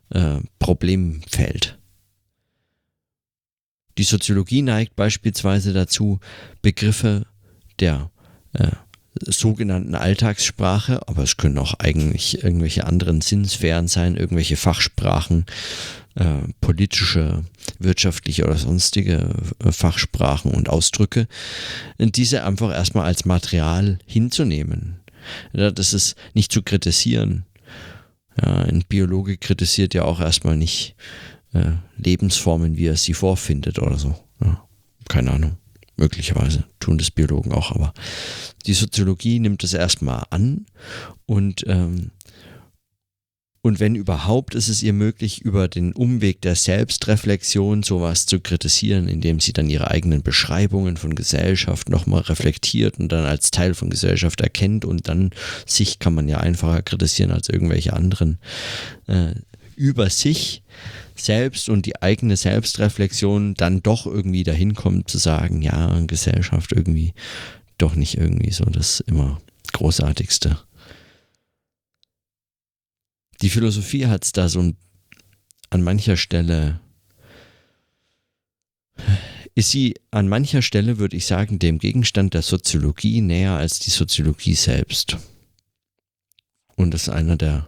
äh, 0.10 0.38
Problemfeld. 0.60 1.77
Die 3.97 4.03
Soziologie 4.03 4.63
neigt 4.63 4.95
beispielsweise 4.95 5.71
dazu, 5.71 6.19
Begriffe 6.62 7.27
der 7.79 8.10
äh, 8.53 8.71
sogenannten 9.21 9.93
Alltagssprache, 9.93 11.08
aber 11.08 11.23
es 11.23 11.38
können 11.38 11.60
auch 11.60 11.75
eigentlich 11.75 12.43
irgendwelche 12.43 12.86
anderen 12.86 13.21
Sinnsphären 13.21 13.88
sein, 13.88 14.15
irgendwelche 14.15 14.58
Fachsprachen, 14.58 15.45
äh, 16.15 16.47
politische, 16.60 17.43
wirtschaftliche 17.77 18.45
oder 18.45 18.58
sonstige 18.58 19.29
äh, 19.63 19.71
Fachsprachen 19.71 20.51
und 20.51 20.69
Ausdrücke, 20.69 21.27
diese 21.99 22.43
einfach 22.43 22.71
erstmal 22.73 23.06
als 23.06 23.25
Material 23.25 23.99
hinzunehmen. 24.08 25.03
Ja, 25.54 25.72
das 25.72 25.94
ist 25.94 26.16
nicht 26.34 26.52
zu 26.52 26.62
kritisieren. 26.62 27.46
Ja, 28.42 28.58
ein 28.64 28.84
Biologe 28.88 29.38
kritisiert 29.38 29.94
ja 29.94 30.04
auch 30.04 30.20
erstmal 30.20 30.58
nicht 30.58 30.96
äh, 31.54 31.74
Lebensformen, 31.98 32.78
wie 32.78 32.88
er 32.88 32.98
sie 32.98 33.14
vorfindet 33.14 33.80
oder 33.80 33.98
so. 33.98 34.16
Ja, 34.44 34.64
keine 35.08 35.32
Ahnung. 35.32 35.58
Möglicherweise 35.96 36.64
tun 36.80 36.98
das 36.98 37.12
Biologen 37.12 37.52
auch, 37.52 37.72
aber 37.72 37.94
die 38.66 38.74
Soziologie 38.74 39.40
nimmt 39.40 39.64
es 39.64 39.74
erstmal 39.74 40.24
an 40.32 40.66
und, 41.28 41.64
ähm, 41.68 42.10
und 43.65 43.80
wenn 43.80 43.95
überhaupt, 43.95 44.56
ist 44.56 44.67
es 44.67 44.84
ihr 44.84 44.91
möglich, 44.91 45.41
über 45.41 45.69
den 45.69 45.93
Umweg 45.93 46.41
der 46.41 46.58
Selbstreflexion 46.58 47.82
sowas 47.82 48.26
zu 48.26 48.41
kritisieren, 48.41 49.08
indem 49.08 49.39
sie 49.39 49.54
dann 49.54 49.69
ihre 49.69 49.89
eigenen 49.89 50.21
Beschreibungen 50.21 50.97
von 50.97 51.15
Gesellschaft 51.15 51.88
nochmal 51.88 52.23
reflektiert 52.23 52.99
und 52.99 53.10
dann 53.13 53.23
als 53.23 53.52
Teil 53.52 53.73
von 53.73 53.89
Gesellschaft 53.89 54.41
erkennt 54.41 54.84
und 54.84 55.08
dann 55.08 55.32
sich 55.65 55.99
kann 55.99 56.13
man 56.13 56.28
ja 56.28 56.41
einfacher 56.41 56.82
kritisieren 56.82 57.32
als 57.32 57.47
irgendwelche 57.47 57.93
anderen 57.93 58.38
äh, 59.08 59.32
über 59.78 60.10
sich 60.10 60.62
selbst 61.15 61.69
und 61.69 61.86
die 61.86 62.02
eigene 62.02 62.36
Selbstreflexion 62.36 63.54
dann 63.54 63.82
doch 63.82 64.06
irgendwie 64.06 64.43
dahin 64.43 64.73
kommt 64.76 65.10
zu 65.10 65.17
sagen, 65.17 65.62
ja, 65.62 66.02
Gesellschaft 66.06 66.73
irgendwie 66.73 67.13
doch 67.78 67.95
nicht 67.95 68.17
irgendwie 68.17 68.52
so 68.52 68.65
das 68.65 68.99
immer 68.99 69.39
großartigste. 69.71 70.58
Die 73.43 73.49
Philosophie 73.49 74.08
hat 74.08 74.23
es 74.23 74.32
da 74.32 74.47
so 74.47 74.62
ein, 74.62 74.77
an 75.69 75.84
mancher 75.84 76.15
Stelle 76.15 76.79
ist 79.53 79.69
sie 79.69 79.95
an 80.12 80.29
mancher 80.29 80.62
Stelle, 80.62 80.97
würde 80.97 81.17
ich 81.17 81.25
sagen, 81.25 81.60
dem 81.60 81.77
Gegenstand 81.77 82.34
der 82.36 82.41
Soziologie 82.41 83.19
näher 83.19 83.51
als 83.51 83.79
die 83.79 83.89
Soziologie 83.89 84.56
selbst. 84.56 85.17
Und 86.77 86.91
das 86.93 87.03
ist 87.03 87.10
einer 87.10 87.36
der 87.36 87.67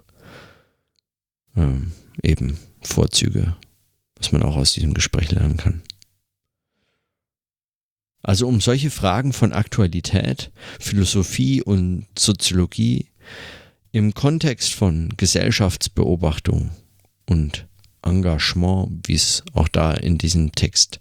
ähm, 1.58 1.92
eben 2.24 2.58
Vorzüge, 2.82 3.58
was 4.16 4.32
man 4.32 4.44
auch 4.44 4.56
aus 4.56 4.72
diesem 4.72 4.94
Gespräch 4.94 5.32
lernen 5.32 5.58
kann. 5.58 5.84
Also 8.24 8.48
um 8.48 8.62
solche 8.62 8.92
Fragen 8.92 9.34
von 9.34 9.52
Aktualität, 9.52 10.54
Philosophie 10.80 11.62
und 11.62 12.08
Soziologie 12.18 13.10
im 13.96 14.14
Kontext 14.14 14.74
von 14.74 15.08
Gesellschaftsbeobachtung 15.16 16.72
und 17.28 17.66
Engagement, 18.02 19.08
wie 19.08 19.14
es 19.14 19.42
auch 19.54 19.70
da 19.70 19.94
in 19.94 20.18
diesem 20.18 20.52
Text 20.52 21.00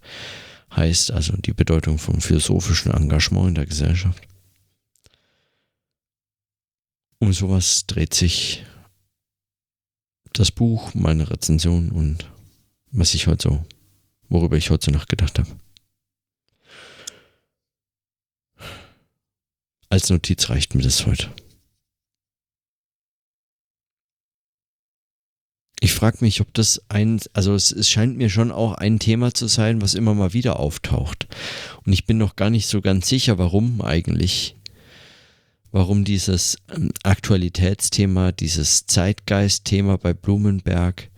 heißt, 0.70 1.10
also 1.10 1.36
die 1.36 1.52
Bedeutung 1.52 1.98
vom 1.98 2.20
philosophischen 2.20 2.92
Engagement 2.92 3.48
in 3.48 3.54
der 3.56 3.66
Gesellschaft. 3.66 4.22
Um 7.18 7.32
sowas 7.32 7.84
dreht 7.88 8.14
sich 8.14 8.64
das 10.32 10.52
Buch, 10.52 10.94
meine 10.94 11.28
Rezension 11.28 11.90
und 11.90 12.30
was 12.92 13.14
ich 13.14 13.26
heute 13.26 13.48
so, 13.48 13.64
worüber 14.28 14.56
ich 14.56 14.70
heute 14.70 14.84
so 14.84 14.90
nachgedacht 14.92 15.40
habe. 15.40 15.50
Als 19.88 20.10
Notiz 20.10 20.48
reicht 20.48 20.76
mir 20.76 20.82
das 20.82 21.06
heute. 21.06 21.28
Ich 25.84 25.92
frage 25.92 26.16
mich, 26.22 26.40
ob 26.40 26.54
das 26.54 26.80
ein, 26.88 27.20
also 27.34 27.54
es, 27.54 27.70
es, 27.70 27.90
scheint 27.90 28.16
mir 28.16 28.30
schon 28.30 28.50
auch 28.50 28.72
ein 28.72 28.98
Thema 28.98 29.34
zu 29.34 29.48
sein, 29.48 29.82
was 29.82 29.92
immer 29.92 30.14
mal 30.14 30.32
wieder 30.32 30.58
auftaucht. 30.58 31.26
Und 31.84 31.92
ich 31.92 32.06
bin 32.06 32.16
noch 32.16 32.36
gar 32.36 32.48
nicht 32.48 32.68
so 32.68 32.80
ganz 32.80 33.06
sicher, 33.06 33.36
warum 33.36 33.82
eigentlich 33.82 34.56
warum 35.72 36.04
dieses 36.04 36.56
ähm, 36.74 36.90
Aktualitätsthema, 37.02 38.32
dieses 38.32 38.86
Zeitgeistthema 38.86 39.98
bei 39.98 40.14
Blumenberg, 40.14 41.10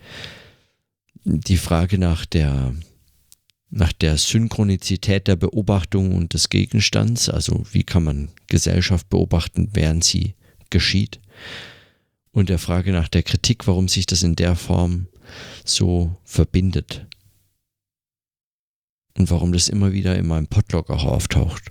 die 1.23 1.59
Frage 1.59 1.97
nach 1.97 2.27
der, 2.27 2.75
nach 3.71 3.93
der 3.93 4.19
Synchronizität 4.19 5.29
der 5.29 5.37
Beobachtung 5.37 6.13
und 6.13 6.35
des 6.35 6.49
Gegenstands, 6.49 7.29
also 7.29 7.63
wie 7.71 7.85
kann 7.85 8.03
man 8.03 8.31
Gesellschaft 8.49 9.09
beobachten, 9.11 9.69
während 9.75 10.03
sie 10.03 10.35
geschieht, 10.71 11.21
und 12.37 12.51
der 12.51 12.59
Frage 12.59 12.93
nach 12.93 13.09
der 13.09 13.23
Kritik, 13.23 13.67
warum 13.67 13.89
sich 13.89 14.05
das 14.05 14.23
in 14.23 14.37
der 14.37 14.57
Form 14.57 15.07
so 15.65 16.15
verbindet 16.23 17.07
und 19.17 19.31
warum 19.31 19.53
das 19.53 19.71
immer 19.71 19.95
wieder 19.95 20.19
in 20.19 20.27
meinem 20.27 20.47
Podlog 20.47 20.91
auch 20.91 21.05
auftaucht. 21.05 21.71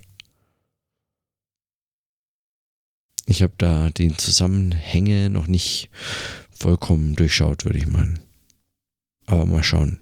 Ich 3.26 3.42
habe 3.42 3.52
da 3.58 3.90
die 3.90 4.16
Zusammenhänge 4.16 5.30
noch 5.30 5.46
nicht 5.46 5.88
vollkommen 6.50 7.14
durchschaut, 7.14 7.64
würde 7.64 7.78
ich 7.78 7.86
meinen. 7.86 8.18
Aber 9.26 9.46
mal 9.46 9.62
schauen. 9.62 10.00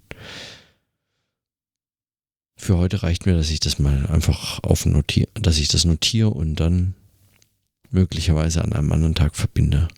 Für 2.57 2.79
heute 2.79 3.03
reicht 3.03 3.27
mir, 3.27 3.37
dass 3.37 3.51
ich 3.51 3.61
das 3.61 3.79
mal 3.79 4.07
einfach 4.07 4.61
auf 4.63 4.87
notiere, 4.87 5.29
dass 5.35 5.59
ich 5.59 5.69
das 5.69 5.85
notiere 5.85 6.31
und 6.31 6.55
dann 6.55 6.95
möglicherweise 7.91 8.65
an 8.65 8.73
einem 8.73 8.93
anderen 8.93 9.15
Tag 9.15 9.37
verbinde. 9.37 9.89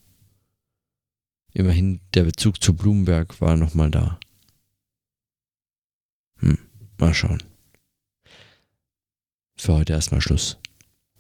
Immerhin 1.57 2.03
der 2.12 2.25
Bezug 2.25 2.62
zu 2.62 2.75
Blumenberg 2.75 3.40
war 3.40 3.57
nochmal 3.57 3.90
da. 3.90 4.21
Hm, 6.40 6.59
mal 6.99 7.14
schauen. 7.14 7.42
Für 9.57 9.73
heute 9.73 9.95
erstmal 9.95 10.21
Schluss. 10.21 10.59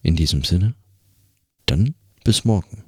In 0.02 0.14
diesem 0.14 0.44
Sinne. 0.44 0.74
Dann 1.64 1.94
bis 2.22 2.44
morgen. 2.44 2.84